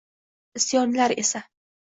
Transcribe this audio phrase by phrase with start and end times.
[0.59, 1.45] Isyonlar esa